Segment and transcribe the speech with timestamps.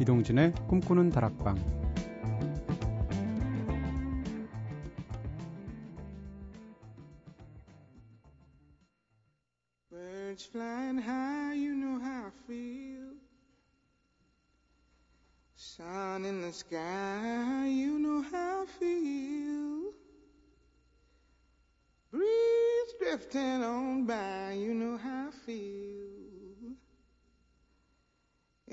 [0.00, 1.83] 이동진의 꿈꾸는 다락방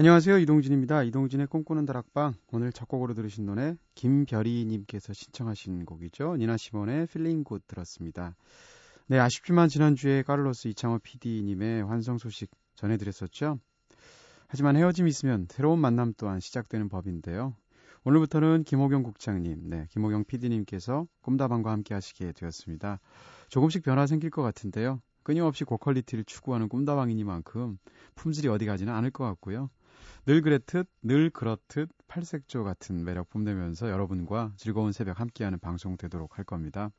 [0.00, 0.38] 안녕하세요.
[0.38, 1.02] 이동진입니다.
[1.02, 2.32] 이동진의 꿈꾸는 다락방.
[2.52, 6.36] 오늘 첫 곡으로 들으신 노래 김별이님께서 신청하신 곡이죠.
[6.38, 8.34] 니나 시몬의 Feeling Good 들었습니다.
[9.08, 13.58] 네, 아쉽지만 지난주에 카를로스 이창호 PD님의 환송 소식 전해드렸었죠.
[14.48, 17.54] 하지만 헤어짐이 있으면 새로운 만남 또한 시작되는 법인데요.
[18.04, 23.00] 오늘부터는 김호경 국장님, 네, 김호경 PD님께서 꿈다방과 함께 하시게 되었습니다.
[23.50, 25.02] 조금씩 변화 생길 것 같은데요.
[25.22, 27.76] 끊임없이 고quality를 추구하는 꿈다방이니만큼
[28.14, 29.68] 품질이 어디 가지는 않을 것 같고요.
[30.26, 36.44] 늘 그랬듯, 늘 그렇듯 팔색조 같은 매력 뽐내면서 여러분과 즐거운 새벽 함께하는 방송 되도록 할
[36.44, 36.90] 겁니다.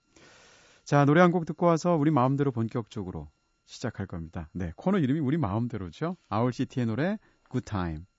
[0.84, 3.30] 자, 노래 한 곡 듣고 와서 우리 마음대로 본격적으로
[3.66, 4.50] 시작할 겁니다.
[4.54, 6.18] 네, 코너 이름이 우리 마음대로죠.
[6.30, 7.18] 아울시티의 노래
[7.50, 8.11] Good Time.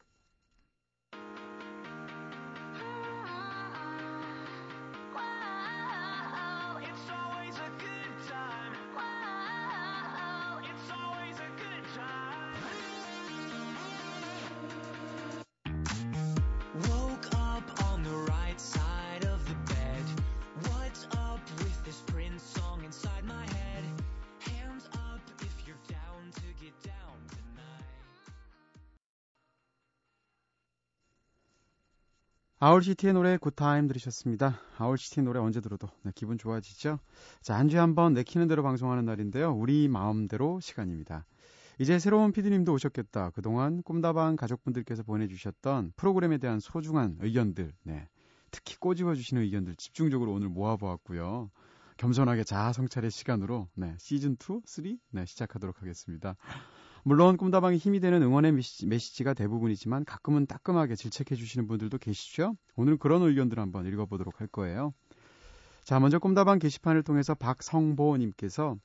[32.63, 34.61] Owl City의 노래 Good Time 들으셨습니다.
[34.79, 37.00] Owl City 노래 언제 들어도 네, 기분 좋아지죠?
[37.40, 39.52] 자, 한 주에 한 번 내키는 대로 방송하는 날인데요.
[39.52, 41.27] 우리 마음대로 시간입니다.
[41.80, 43.30] 이제 새로운 피디님도 오셨겠다.
[43.30, 48.08] 그동안 꿈다방 가족분들께서 보내주셨던 프로그램에 대한 소중한 의견들, 네.
[48.52, 51.50] 특히 꼬집어주시는 의견들 집중적으로 오늘 모아보았고요.
[51.96, 56.36] 겸손하게 자아 성찰의 시간으로 네, 시즌 2, 3 네, 시작하도록 하겠습니다.
[57.05, 62.55] 물론 꿈다방이 힘이 되는 응원의 메시지, 가 대부분이지만 가끔은 따끔하게 질책해 주시는 분들도 계시죠?
[62.77, 64.95] 오늘 그런 의견들 한번 읽어보도록 할 거예요.
[65.83, 68.77] 자, 먼저 꿈다방 게시판을 통해서 박성보님께서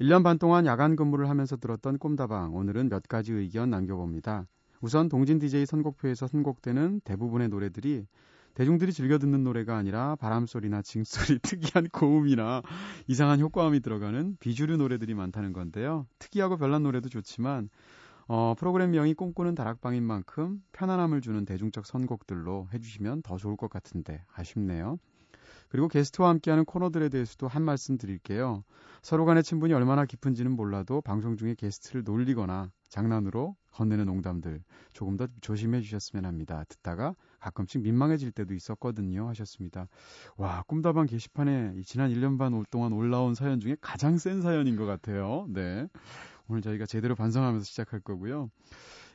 [0.00, 4.46] 1년 반 동안 야간 근무를 하면서 들었던 꿈다방 오늘은 몇 가지 의견 남겨봅니다.
[4.80, 8.06] 우선 동진 DJ 선곡표에서 선곡되는 대부분의 노래들이
[8.54, 12.62] 대중들이 즐겨 듣는 노래가 아니라 바람소리나 징소리, 특이한 고음이나
[13.06, 16.06] 이상한 효과음이 들어가는 비주류 노래들이 많다는 건데요.
[16.18, 17.68] 특이하고 별난 노래도 좋지만
[18.28, 24.98] 어, 프로그램명이 꿈꾸는 다락방인 만큼 편안함을 주는 대중적 선곡들로 해주시면 더 좋을 것 같은데 아쉽네요.
[25.70, 28.64] 그리고 게스트와 함께하는 코너들에 대해서도 한 말씀 드릴게요.
[29.02, 35.28] 서로 간의 친분이 얼마나 깊은지는 몰라도 방송 중에 게스트를 놀리거나 장난으로 건네는 농담들 조금 더
[35.40, 36.64] 조심해 주셨으면 합니다.
[36.68, 39.28] 듣다가 가끔씩 민망해질 때도 있었거든요.
[39.28, 39.86] 하셨습니다.
[40.36, 45.46] 와, 꿈다방 게시판에 지난 1년 반 동안 올라온 사연 중에 가장 센 사연인 것 같아요.
[45.48, 45.86] 네.
[46.48, 48.50] 오늘 저희가 제대로 반성하면서 시작할 거고요.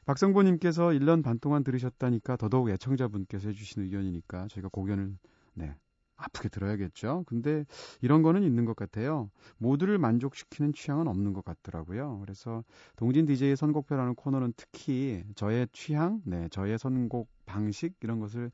[0.06, 5.18] 박성보님께서 1년 반 동안 들으셨다니까 더더욱 애청자분께서 해주신 의견이니까 저희가 고견을
[5.56, 5.76] 네,
[6.18, 7.24] 아프게 들어야겠죠.
[7.28, 7.66] 근데
[8.02, 9.30] 이런 거는 있는 것 같아요.
[9.58, 12.20] 모두를 만족시키는 취향은 없는 것 같더라고요.
[12.22, 12.64] 그래서
[12.96, 18.52] 동진 DJ의 선곡표라는 코너는 특히 저의 취향, 네, 저의 선곡 방식 이런 것을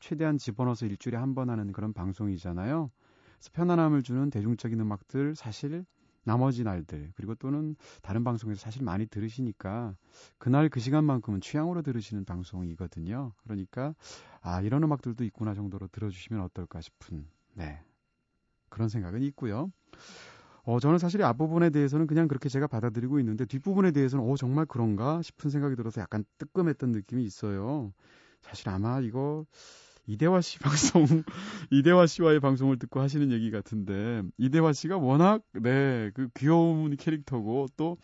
[0.00, 2.90] 최대한 집어넣어서 일주일에 한 번 하는 그런 방송이잖아요.
[3.38, 5.84] 그래서 편안함을 주는 대중적인 음악들 사실
[6.24, 9.94] 나머지 날들 그리고 또는 다른 방송에서 사실 많이 들으시니까
[10.38, 13.32] 그날 그 시간만큼은 취향으로 들으시는 방송이거든요.
[13.42, 13.94] 그러니까
[14.40, 17.80] 아 이런 음악들도 있구나 정도로 들어주시면 어떨까 싶은 네
[18.68, 19.70] 그런 생각은 있고요.
[20.64, 25.20] 어 저는 사실 앞부분에 대해서는 그냥 그렇게 제가 받아들이고 있는데 뒷부분에 대해서는 어 정말 그런가
[25.20, 27.92] 싶은 생각이 들어서 약간 뜨끔했던 느낌이 있어요.
[28.40, 29.44] 사실 아마 이거
[30.06, 31.06] 이대화 씨 방송,
[31.70, 37.96] 이대화 씨와의 방송을 듣고 하시는 얘기 같은데, 이대화 씨가 워낙, 네, 그 귀여운 캐릭터고, 또,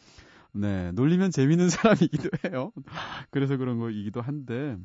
[0.52, 2.72] 네, 놀리면 재밌는 사람이기도 해요.
[3.30, 4.76] 그래서 그런 거이기도 한데,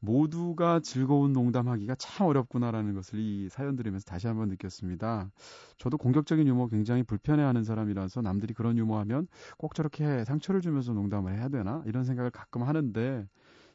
[0.00, 5.30] 모두가 즐거운 농담하기가 참 어렵구나라는 것을 이 사연 들으면서 다시 한번 느꼈습니다.
[5.78, 9.26] 저도 공격적인 유머 굉장히 불편해하는 사람이라서 남들이 그런 유머하면
[9.56, 13.26] 꼭 저렇게 상처를 주면서 농담을 해야 되나 이런 생각을 가끔 하는데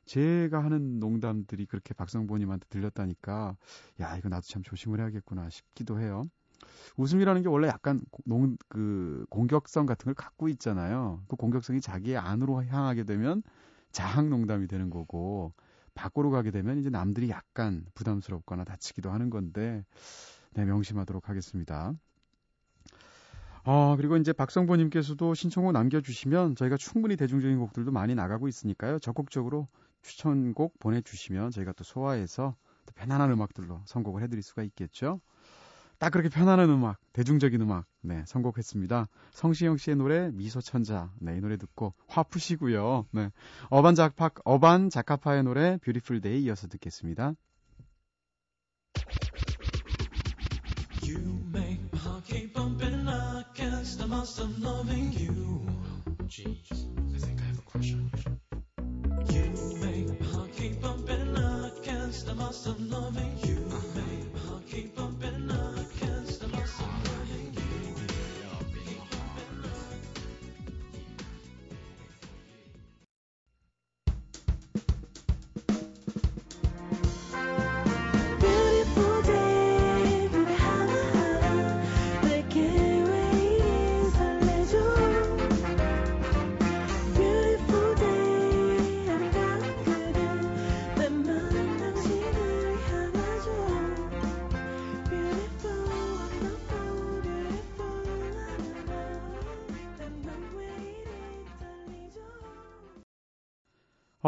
[0.06, 3.56] 제가 하는 농담들이 그렇게 박성보님한테 들렸다니까
[4.00, 6.24] 야 이거 나도 참 조심을 해야겠구나 싶기도 해요.
[6.98, 11.24] 웃음이라는 게 원래 약간 농, 그 공격성 같은 걸 갖고 있잖아요.
[11.28, 13.42] 그 공격성이 자기의 안으로 향하게 되면
[13.92, 15.54] 자학 농담이 되는 거고
[15.94, 19.84] 밖으로 가게 되면 이제 남들이 약간 부담스럽거나 다치기도 하는 건데
[20.54, 21.94] 네, 명심하도록 하겠습니다.
[23.64, 29.00] 어, 그리고 이제 박성보님께서도 신청곡 남겨주시면 저희가 충분히 대중적인 곡들도 많이 나가고 있으니까요.
[29.00, 29.68] 적극적으로
[30.02, 32.56] 추천곡 보내주시면 저희가 또 소화해서
[32.86, 35.22] 또 편안한 음악들로 선곡을 해드릴 수가 있겠죠.
[36.02, 39.08] 딱 그렇게 편안한 음악, 대중적인 음악, 네, 선곡했습니다.
[39.34, 41.12] 성시영 씨의 노래, 미소천자.
[41.20, 43.06] 네, 이 노래 듣고 화 푸시고요.
[43.12, 43.30] 네.
[43.70, 47.36] 어반 작파, 어반 자카파의 노래, 뷰티풀 데이 이어서 듣겠습니다.
[51.04, 51.20] You
[51.54, 55.68] make my heart keep bumping, I can't stop myself loving you.
[56.28, 58.11] Jeez, I think I have a crush on.
[62.52, 63.56] cost of loving you,
[63.96, 64.36] babe.
[64.50, 65.41] I'll keep up and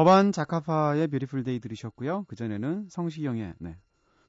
[0.03, 2.25] 어반 자카파의 Beautiful Day 들으셨고요.
[2.25, 3.77] 그전에는 성시경의 네,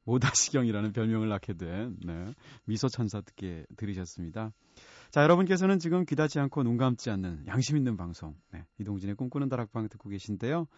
[0.05, 2.33] 모다시경이라는 별명을 낳게 된 네,
[2.65, 4.53] 미소 천사 듣게 들으셨습니다.
[5.11, 9.89] 자, 여러분께서는 지금 귀닫지 않고 눈 감지 않는 양심 있는 방송 네, 이동진의 꿈꾸는 다락방
[9.89, 10.69] 듣고 계신데요.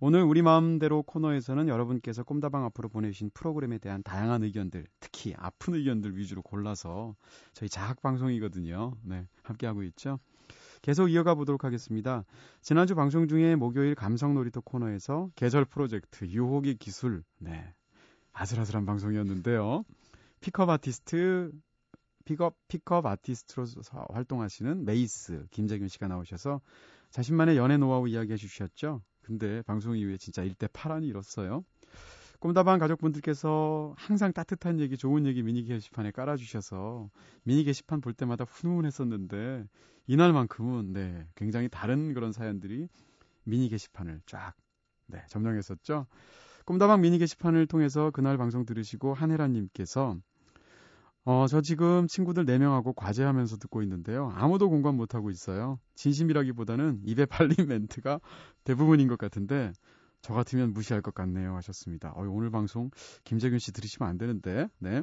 [0.00, 6.18] 오늘 우리 마음대로 코너에서는 여러분께서 꿈다방 앞으로 보내주신 프로그램에 대한 다양한 의견들, 특히 아픈 의견들
[6.18, 7.16] 위주로 골라서
[7.54, 8.98] 저희 자학 방송이거든요.
[9.02, 10.18] 네, 함께 하고 있죠.
[10.82, 12.24] 계속 이어가 보도록 하겠습니다.
[12.60, 17.72] 지난주 방송 중에 목요일 감성 놀이터 코너에서 계절 프로젝트 유혹의 기술 네.
[18.32, 19.84] 아슬아슬한 방송이었는데요.
[20.40, 21.52] pickup artist
[22.24, 23.66] pickup pickup artist로
[24.10, 26.60] 활동하시는 메이스 김재균 씨가 나오셔서
[27.10, 29.02] 자신만의 연애 노하우 이야기해 주셨죠.
[29.22, 31.64] 근데 방송 이후에 진짜 일대 파란이 일었어요.
[32.42, 37.08] 꿈다방 가족분들께서 항상 따뜻한 얘기, 좋은 얘기 미니 게시판에 깔아주셔서
[37.44, 39.64] 미니 게시판 볼 때마다 훈훈했었는데
[40.08, 42.88] 이날만큼은 네 굉장히 다른 그런 사연들이
[43.44, 44.54] 미니 게시판을 쫙
[45.06, 46.08] 네, 점령했었죠.
[46.64, 50.16] 꿈다방 미니 게시판을 통해서 그날 방송 들으시고 한혜라님께서
[51.24, 54.32] 어, 저 지금 친구들 4명하고 과제하면서 듣고 있는데요.
[54.34, 55.78] 아무도 공감 못하고 있어요.
[55.94, 58.18] 진심이라기보다는 입에 발린 멘트가
[58.64, 59.72] 대부분인 것 같은데
[60.22, 62.12] 저 같으면 무시할 것 같네요 하셨습니다.
[62.14, 62.90] 어, 오늘 방송
[63.24, 64.68] 김재균 씨 들으시면 안 되는데.
[64.78, 65.02] 네.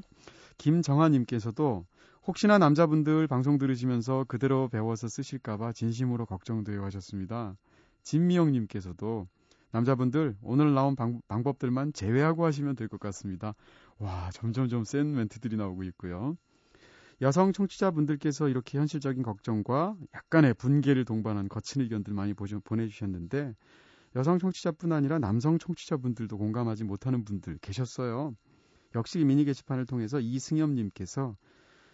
[0.58, 1.86] 김정아 님께서도
[2.26, 7.56] 혹시나 남자분들 방송 들으시면서 그대로 배워서 쓰실까 봐 진심으로 걱정돼요 하셨습니다.
[8.04, 9.28] 진미영 님께서도
[9.72, 13.54] 남자분들 오늘 나온 방, 방법들만 제외하고 하시면 될 것 같습니다.
[14.00, 16.36] 와 점점점 센 멘트들이 나오고 있고요.
[17.22, 23.56] 여성 청취자분들께서 이렇게 현실적인 걱정과 약간의 분개를 동반한 거친 의견들 많이 보내주셨는데
[24.16, 28.36] 여성 청취자뿐 아니라 남성 청취자분들도 공감하지 못하는 분들 계셨어요.
[28.96, 31.36] 역시 미니 게시판을 통해서 이승엽님께서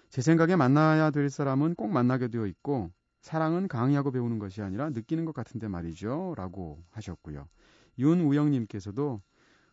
[0.10, 2.92] 제 생각에 만나야 될 사람은 꼭 만나게 되어 있고
[3.22, 6.36] 사랑은 강의하고 배우는 것이 아니라 느끼는 것 같은데 말이죠.
[6.38, 7.48] 라고 하셨고요.
[7.98, 9.22] 윤우영님께서도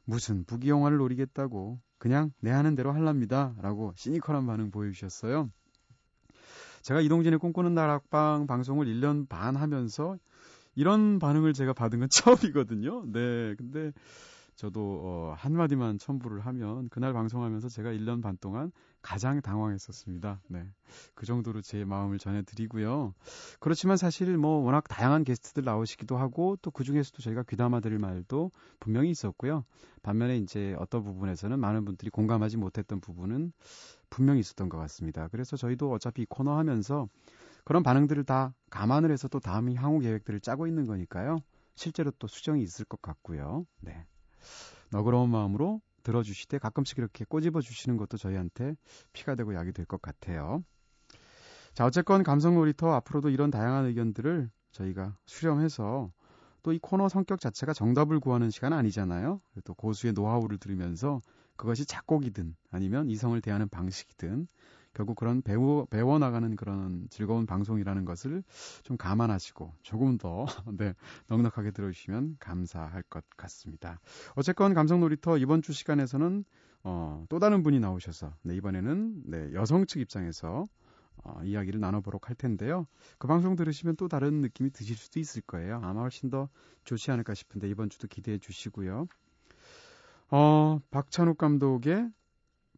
[0.04, 3.54] 무슨 부귀영화를 노리겠다고 그냥 내 하는 대로 할랍니다.
[3.60, 5.50] 라고 시니컬한 반응 보여주셨어요.
[6.82, 10.16] 제가 이동진의 꿈꾸는 나락방 방송을 1년 반 하면서
[10.74, 12.08] 이런 반응을 제가 받은 건
[12.54, 13.04] 처음이거든요.
[13.12, 13.54] 네.
[13.56, 13.92] 근데
[14.54, 20.40] 저도 어, 한마디만 첨부를 하면 그날 방송하면서 제가 1년 반 동안 가장 당황했었습니다.
[20.48, 20.66] 네.
[21.14, 23.14] 그 정도로 제 마음을 전해드리고요.
[23.60, 28.50] 그렇지만 사실 뭐 워낙 다양한 게스트들 나오시기도 하고 또 그 중에서도 저희가 귀담아 드릴 말도
[28.78, 29.64] 분명히 있었고요.
[30.02, 33.52] 반면에 이제 어떤 부분에서는 많은 분들이 공감하지 못했던 부분은
[34.10, 35.28] 분명히 있었던 것 같습니다.
[35.28, 37.08] 그래서 저희도 어차피 이 코너 하면서
[37.64, 41.38] 그런 반응들을 다 감안을 해서 또 다음 향후 계획들을 짜고 있는 거니까요.
[41.74, 43.66] 실제로 또 수정이 있을 것 같고요.
[43.80, 44.06] 네.
[44.90, 48.74] 너그러운 마음으로 들어주시되 가끔씩 이렇게 꼬집어 주시는 것도 저희한테
[49.12, 50.62] 피가 되고 약이 될 것 같아요.
[51.74, 56.10] 자, 어쨌건 감성 놀이터 앞으로도 이런 다양한 의견들을 저희가 수렴해서
[56.62, 59.40] 또 이 코너 성격 자체가 정답을 구하는 시간 아니잖아요.
[59.64, 61.20] 또 고수의 노하우를 들으면서
[61.56, 64.46] 그것이 작곡이든 아니면 이성을 대하는 방식이든
[64.94, 68.42] 결국 그런 배우 배워 나가는 그런 즐거운 방송이라는 것을
[68.82, 70.44] 좀 감안하시고 조금 더
[70.78, 70.94] 네,
[71.28, 74.00] 넉넉하게 들어주시면 감사할 것 같습니다.
[74.34, 76.44] 어쨌건 감성 놀이터 이번 주 시간에서는
[76.84, 80.66] 어, 또 다른 분이 나오셔서 네, 이번에는 네, 여성 측 입장에서
[81.24, 82.86] 어, 이야기를 나눠보도록 할 텐데요.
[83.18, 85.80] 그 방송 들으시면 또 다른 느낌이 드실 수도 있을 거예요.
[85.82, 86.48] 아마 훨씬 더
[86.84, 89.06] 좋지 않을까 싶은데 이번 주도 기대해 주시고요.
[90.30, 92.10] 어, 박찬욱 감독의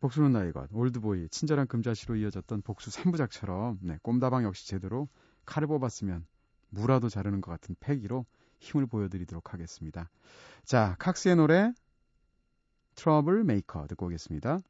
[0.01, 5.09] 복수는 나의 것, 올드보이, 친절한 금자씨로 이어졌던 복수 3부작처럼 네, 꿈다방 역시 제대로
[5.47, 6.27] 칼을 뽑았으면
[6.69, 8.27] 무라도 자르는 것 같은 패기로
[8.61, 10.11] 힘을 보여드리도록 하겠습니다.
[10.65, 11.73] 자, 칵스의 노래
[12.95, 14.61] Trouble Maker 듣고 오겠습니다.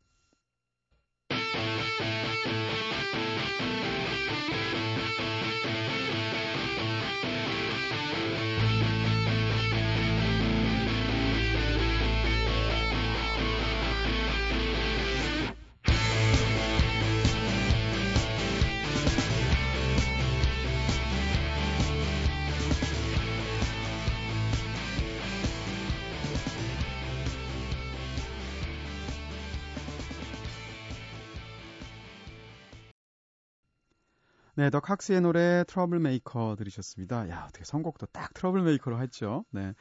[34.57, 37.29] 네, 더 칵스의 노래 Trouble Maker 들으셨습니다.
[37.29, 39.45] 야, 어떻게 선곡도 딱 Trouble Maker로 했죠.
[39.51, 39.75] 네.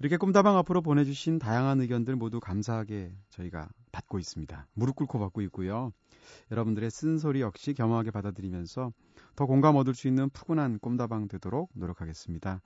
[0.00, 4.66] 이렇게 꿈다방 앞으로 보내주신 다양한 의견들 모두 감사하게 저희가 받고 있습니다.
[4.74, 5.92] 무릎 꿇고 받고 있고요.
[6.50, 8.92] 여러분들의 쓴소리 역시 겸허하게 받아들이면서
[9.36, 12.60] 더 공감 얻을 수 있는 푸근한 꿈다방 되도록 노력하겠습니다.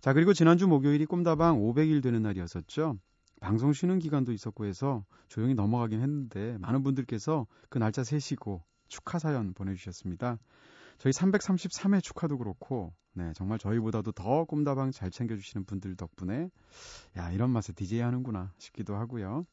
[0.00, 2.98] 자, 그리고 지난주 목요일이 꿈다방 500일 되는 날이었었죠.
[3.40, 9.54] 방송 쉬는 기간도 있었고 해서 조용히 넘어가긴 했는데 많은 분들께서 그 날짜 세시고 축하 사연
[9.54, 10.38] 보내주셨습니다.
[10.98, 16.50] 저희 333회 축하도 그렇고, 네, 정말 저희보다도 더 꿈다방 잘 챙겨주시는 분들 덕분에,
[17.16, 19.46] 야, 이런 맛에 DJ 하는구나 싶기도 하고요.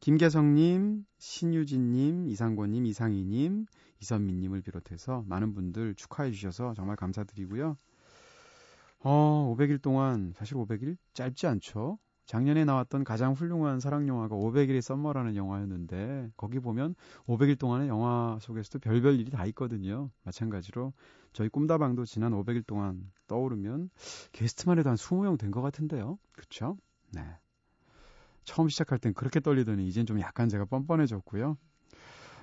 [0.00, 3.66] 김계성님, 신유진님, 이상권님, 이상희님,
[4.00, 7.76] 이선미님을 비롯해서 많은 분들 축하해 주셔서 정말 감사드리고요.
[9.04, 11.98] 어, 500일 동안, 사실 500일 짧지 않죠?
[12.26, 16.94] 작년에 나왔던 가장 훌륭한 사랑 영화가 500일의 썸머라는 영화였는데 거기 보면
[17.26, 20.10] 500일 동안의 영화 속에서도 별별 일이 다 있거든요.
[20.24, 20.92] 마찬가지로
[21.32, 23.90] 저희 꿈다방도 지난 500일 동안 떠오르면
[24.32, 26.18] 게스트만 해도 한 20명 된 것 같은데요.
[26.32, 26.76] 그쵸?
[27.12, 27.22] 네.
[28.44, 31.56] 처음 시작할 땐 그렇게 떨리더니 이젠 좀 약간 제가 뻔뻔해졌고요.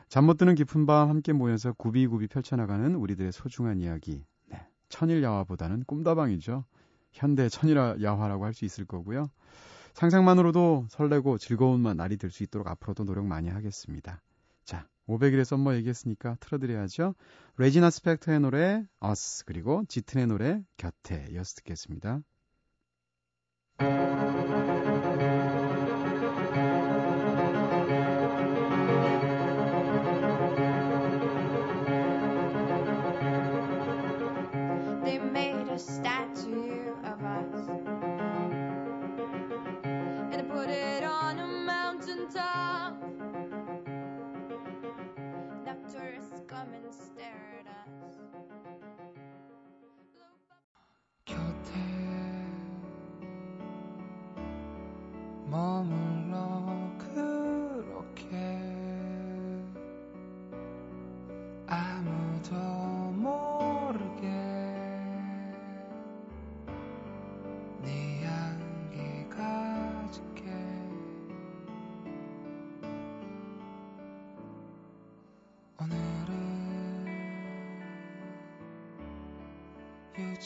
[0.10, 4.26] 잠 못 드는 깊은 밤 함께 모여서 굽이굽이 펼쳐나가는 우리들의 소중한 이야기.
[4.48, 4.68] 네.
[4.90, 6.66] 천일 야화보다는 꿈다방이죠.
[7.12, 9.30] 현대 천일 야화라고 할 수 있을 거고요.
[9.94, 14.22] 상상만으로도 설레고 즐거운 날이 될 수 있도록 앞으로도 노력 많이 하겠습니다.
[14.64, 17.16] 자, 500일의 썸머 얘기했으니까 틀어드려야죠.
[17.58, 22.22] 레지나 스펙터의 노래 Us 그리고 짙은의 노래 곁에 이어서 듣겠습니다.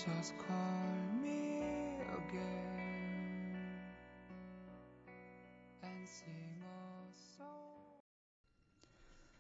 [0.03, 0.57] Just call
[1.21, 1.61] me
[2.27, 3.55] again
[5.81, 7.47] and sing a song.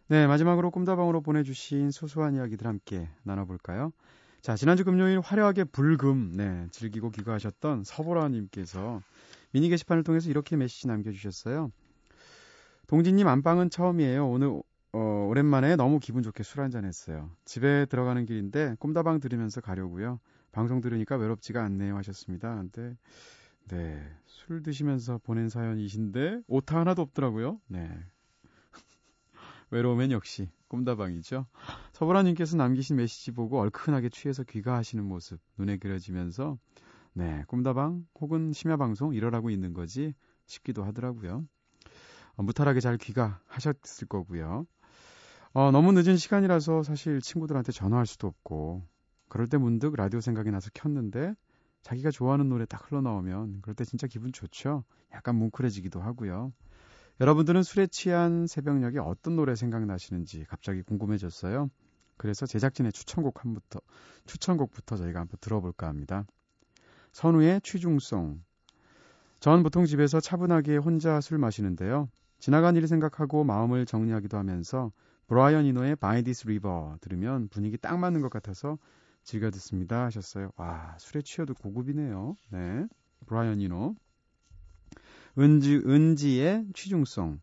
[0.07, 3.91] 네, 마지막으로 꿈다방으로 보내주신 소소한 이야기들 함께 나눠볼까요?
[4.41, 9.01] 자, 지난주 금요일 화려하게 불금, 네, 즐기고 귀가하셨던 서보라님께서
[9.51, 11.71] 미니 게시판을 통해서 이렇게 메시지 남겨주셨어요.
[12.87, 14.29] 동진님 안방은 처음이에요.
[14.29, 14.61] 오늘,
[14.93, 17.29] 어, 오랜만에 너무 기분 좋게 술 한잔 했어요.
[17.43, 20.19] 집에 들어가는 길인데 꿈다방 들으면서 가려고요.
[20.53, 22.55] 방송 들으니까 외롭지가 않네요 하셨습니다.
[22.55, 22.95] 근데,
[23.67, 27.59] 네, 술 드시면서 보낸 사연이신데, 오타 하나도 없더라고요.
[27.67, 27.89] 네,
[29.71, 31.45] 외로우면 역시 꿈다방이죠.
[31.93, 36.57] 서보라님께서 남기신 메시지 보고 얼큰하게 취해서 귀가하시는 모습 눈에 그려지면서
[37.13, 40.13] 네 꿈다방 혹은 심야방송 이러라고 있는 거지
[40.45, 41.45] 싶기도 하더라고요.
[42.35, 44.65] 어, 무탈하게 잘 귀가하셨을 거고요.
[45.53, 48.83] 어, 너무 늦은 시간이라서 사실 친구들한테 전화할 수도 없고
[49.27, 51.33] 그럴 때 문득 라디오 생각이 나서 켰는데
[51.81, 54.83] 자기가 좋아하는 노래 딱 흘러나오면 그럴 때 진짜 기분 좋죠.
[55.13, 56.53] 약간 뭉클해지기도 하고요.
[57.19, 61.69] 여러분들은 술에 취한 새벽녘에 어떤 노래 생각나시는지 갑자기 궁금해졌어요.
[62.17, 63.81] 그래서 제작진의 추천곡 한부터
[64.25, 66.25] 추천곡부터 저희가 한번 들어볼까 합니다.
[67.11, 68.41] 선우의 취중송.
[69.39, 72.09] 전 보통 집에서 차분하게 혼자 술 마시는데요.
[72.39, 74.91] 지나간 일 생각하고 마음을 정리하기도 하면서
[75.27, 78.77] 브라이언 이노의 This River 들으면 분위기 딱 맞는 것 같아서
[79.23, 80.51] 즐겨 듣습니다 하셨어요.
[80.55, 82.35] 와 술에 취해도 고급이네요.
[82.51, 82.85] 네,
[83.25, 83.95] 브라이언 이노.
[85.39, 87.39] 은지 은지의 취중송.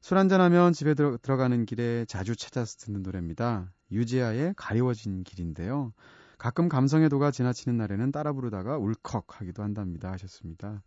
[0.00, 3.72] 술 한잔하면 집에 들어, 들어 가는 길에 자주 찾아서 듣는 노래입니다.
[3.92, 5.92] 유지아의 가리워진 길인데요.
[6.38, 10.82] 가끔 감성의 도가 지나치는 날에는 따라 부르다가 울컥 하기도 한답니다 하셨습니다.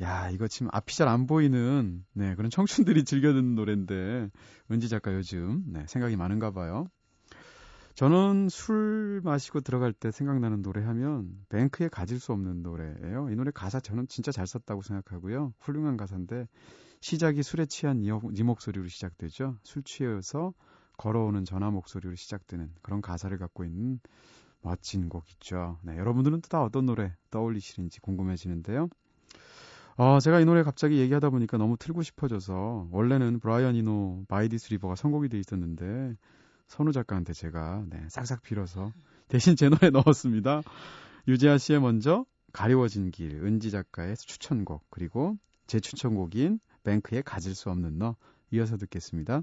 [0.00, 4.30] 야, 이거 지금 앞이 잘 안 보이는 네, 그런 청춘들이 즐겨 듣는 노래인데
[4.70, 6.86] 은지 작가 요즘 네, 생각이 많은가 봐요.
[7.94, 13.28] 저는 술 마시고 들어갈 때 생각나는 노래 하면 뱅크에 가질 수 없는 노래예요.
[13.30, 15.52] 이 노래 가사 저는 진짜 잘 썼다고 생각하고요.
[15.58, 16.48] 훌륭한 가사인데
[17.00, 19.56] 시작이 술에 취한 이, 이 목소리로 시작되죠.
[19.62, 20.54] 술 취해서
[20.96, 24.00] 걸어오는 전화 목소리로 시작되는 그런 가사를 갖고 있는
[24.62, 25.78] 멋진 곡 있죠.
[25.82, 28.88] 네, 여러분들은 또 다 어떤 노래 떠올리시는지 궁금해지는데요.
[29.96, 34.70] 어, 제가 이 노래 갑자기 얘기하다 보니까 너무 틀고 싶어져서 원래는 브라이언 이노 By This
[34.74, 36.16] River가 선곡이 돼 있었는데
[36.70, 38.92] 선우 작가한테 제가 네, 싹싹 빌어서
[39.26, 40.62] 대신 제 노래 넣었습니다.
[41.26, 45.36] 유재하 씨의 먼저 가리워진 길, 은지 작가의 추천곡, 그리고
[45.66, 48.14] 제 추천곡인 뱅크의 가질 수 없는 너
[48.52, 49.42] 이어서 듣겠습니다.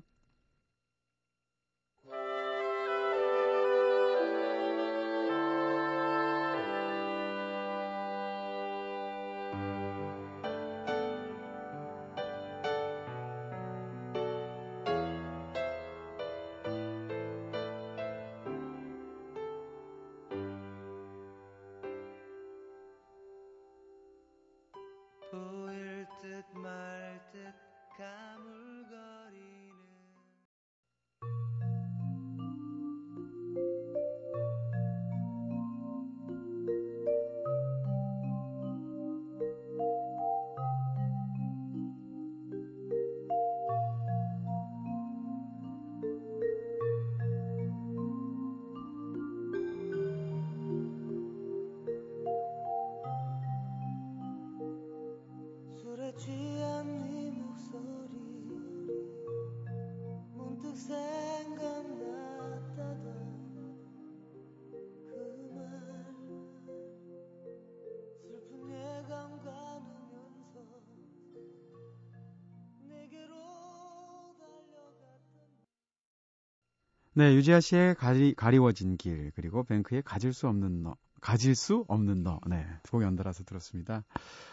[77.17, 82.21] 네, 유지아 씨의 가리, 가리워진 길, 그리고 뱅크의 가질 수 없는 너, 가질 수 없는
[82.21, 84.03] 너, 네, 두 곡 연달아서 들었습니다.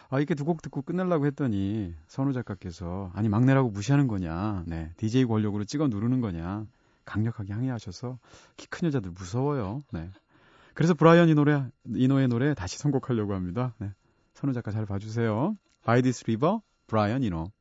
[0.09, 5.25] 아, 이렇게 두 곡 듣고 끝내려고 했더니, 선우 작가께서, 아니, 막내라고 무시하는 거냐, 네, DJ
[5.25, 6.65] 권력으로 찍어 누르는 거냐,
[7.05, 8.17] 강력하게 항의하셔서,
[8.57, 10.09] 키 큰 여자들 무서워요, 네.
[10.73, 13.75] 그래서 브라이언 이 노래, 이노의 노래 다시 선곡하려고 합니다.
[13.77, 13.91] 네.
[14.33, 15.55] 선우 작가 잘 봐주세요.
[15.85, 17.51] By This River, 브라이언 이노.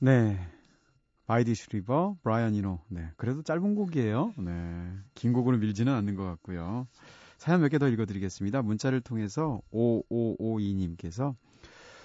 [0.00, 0.38] 네.
[1.26, 2.78] By This River, 브라이언 이노.
[2.88, 3.10] 네.
[3.16, 4.32] 그래도 짧은 곡이에요.
[4.38, 4.92] 네.
[5.14, 6.86] 긴 곡으로 밀지는 않는 것 같고요.
[7.36, 8.62] 사연 몇 개 더 읽어드리겠습니다.
[8.62, 11.34] 문자를 통해서 5552님께서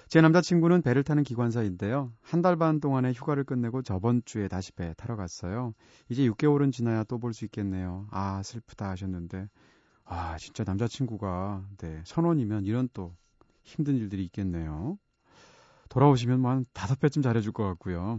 [0.08, 2.12] 제 남자친구는 배를 타는 기관사인데요.
[2.20, 5.72] 한 달 반 동안의 휴가를 끝내고 저번 주에 다시 배 타러 갔어요.
[6.08, 8.06] 이제 6개월은 지나야 또 볼 수 있겠네요.
[8.10, 9.48] 아, 슬프다 하셨는데.
[10.04, 13.14] 아, 진짜 남자친구가, 네, 선원이면 이런 또
[13.62, 14.98] 힘든 일들이 있겠네요.
[15.94, 18.18] 돌아오시면 뭐 한 다섯 배쯤 잘해줄 것 같고요.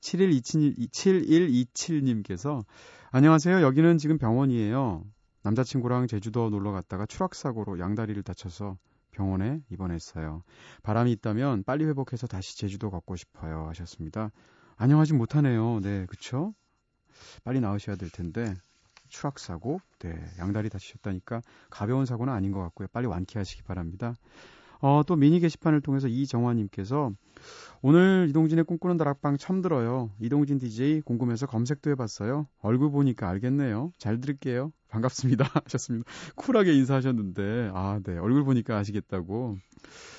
[0.00, 2.64] 7127, 7127님께서
[3.10, 3.62] 안녕하세요.
[3.62, 5.04] 여기는 지금 병원이에요.
[5.42, 8.76] 남자친구랑 제주도 놀러 갔다가 추락사고로 양다리를 다쳐서
[9.10, 10.42] 병원에 입원했어요.
[10.82, 13.66] 바람이 있다면 빨리 회복해서 다시 제주도 걷고 싶어요.
[13.68, 14.30] 하셨습니다.
[14.76, 15.80] 안녕하지 못하네요.
[15.80, 16.52] 네, 그쵸?
[17.42, 18.54] 빨리 나으셔야 될 텐데.
[19.08, 21.40] 추락사고, 네, 양다리 다치셨다니까
[21.70, 22.88] 가벼운 사고는 아닌 것 같고요.
[22.92, 24.14] 빨리 완쾌하시기 바랍니다.
[24.80, 27.12] 어, 또 미니 게시판을 통해서 이정화님께서
[27.82, 30.10] 오늘 이동진의 꿈꾸는 다락방 처음 들어요.
[30.20, 32.46] 이동진 DJ 궁금해서 검색도 해봤어요.
[32.60, 33.92] 얼굴 보니까 알겠네요.
[33.98, 34.72] 잘 들을게요.
[34.88, 35.44] 반갑습니다.
[35.64, 36.10] 하셨습니다.
[36.34, 38.18] 쿨하게 인사하셨는데, 아, 네.
[38.18, 39.58] 얼굴 보니까 아시겠다고.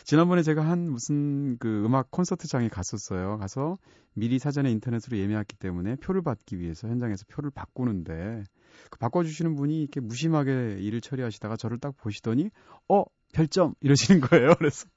[0.06, 3.38] 지난번에 제가 한 무슨 그 음악 콘서트장에 갔었어요.
[3.40, 3.78] 가서
[4.14, 8.44] 미리 사전에 인터넷으로 예매했기 때문에 표를 받기 위해서 현장에서 표를 바꾸는데
[8.90, 12.50] 그 바꿔주시는 분이 이렇게 무심하게 일을 처리하시다가 저를 딱 보시더니
[12.88, 14.54] 어 별점 이러시는 거예요.
[14.60, 14.88] 그래서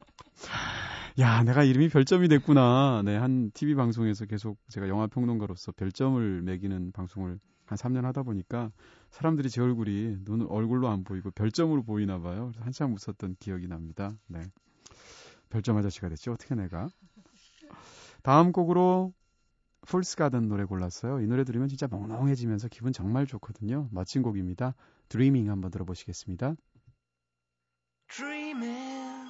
[1.18, 3.02] 야 내가 이름이 별점이 됐구나.
[3.04, 8.70] 네한 TV 방송에서 계속 제가 영화 평론가로서 별점을 매기는 방송을 한 3년 하다 보니까
[9.10, 12.50] 사람들이 제 얼굴이 눈 얼굴로 안 보이고 별점으로 보이나 봐요.
[12.52, 14.12] 그래서 한참 웃었던 기억이 납니다.
[14.26, 14.40] 네.
[15.50, 16.32] 별점 아저씨가 됐죠.
[16.32, 16.88] 어떻게 내가?
[18.22, 19.12] 다음 곡으로
[19.88, 21.20] 폴스 가든 노래 골랐어요.
[21.20, 23.88] 이 노래 들으면 진짜 멍롱해지면서 기분 정말 좋거든요.
[23.90, 24.74] 멋진 곡입니다.
[25.08, 26.54] 드리밍 한번 들어보시겠습니다.
[28.08, 29.28] Dreaming.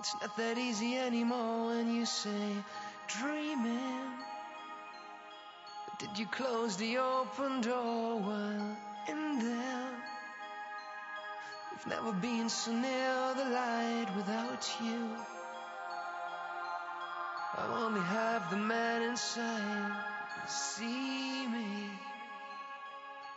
[0.00, 2.62] It's not that easy anymore when you say
[3.08, 4.10] dreaming.
[5.88, 8.76] But did you close the open door while
[9.08, 9.90] in there?
[11.72, 15.43] We've never been so near the light without you.
[17.56, 19.92] I only have the man inside.
[20.48, 21.88] See me.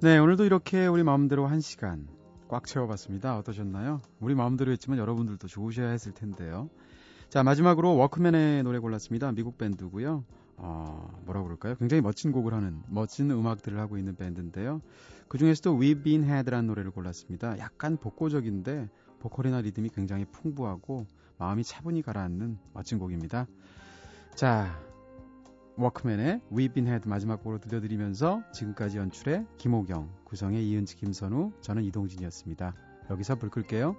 [0.00, 2.08] 네, 오늘도 이렇게 우리 마음대로 한 시간
[2.48, 3.38] 꽉 채워봤습니다.
[3.38, 4.02] 어떠셨나요?
[4.20, 6.68] 우리 마음대로 했지만 여러분들도 좋으셔야 했을 텐데요.
[7.28, 9.32] 자, 마지막으로 워크맨의 노래 골랐습니다.
[9.32, 10.24] 미국 밴드고요.
[10.56, 11.74] 어, 뭐라고 그럴까요?
[11.76, 14.80] 굉장히 멋진 곡을 하는, 멋진 음악들을 하고 있는 밴드인데요.
[15.28, 17.58] 그 중에서도 We've Been Had라는 노래를 골랐습니다.
[17.58, 21.06] 약간 복고적인데 보컬이나 리듬이 굉장히 풍부하고
[21.38, 23.46] 마음이 차분히 가라앉는 멋진 곡입니다.
[24.36, 24.78] 자,
[25.76, 32.74] 워크맨의 We've Been Had 마지막 곡으로 들려드리면서 지금까지 연출의 김호경, 구성의 이은지, 김선우, 저는 이동진이었습니다.
[33.10, 33.96] 여기서 불 끌게요.